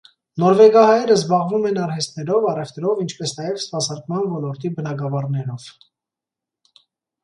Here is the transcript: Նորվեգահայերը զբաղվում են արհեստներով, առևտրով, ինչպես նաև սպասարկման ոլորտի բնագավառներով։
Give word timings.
Նորվեգահայերը 0.43 1.17
զբաղվում 1.19 1.67
են 1.73 1.77
արհեստներով, 1.83 2.49
առևտրով, 2.55 3.05
ինչպես 3.05 3.37
նաև 3.43 3.63
սպասարկման 3.67 4.27
ոլորտի 4.35 4.77
բնագավառներով։ 4.81 5.73